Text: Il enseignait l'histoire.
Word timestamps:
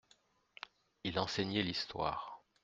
Il 1.03 1.19
enseignait 1.19 1.61
l'histoire. 1.61 2.43